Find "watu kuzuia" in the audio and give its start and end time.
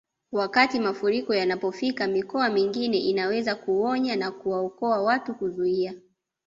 5.01-5.93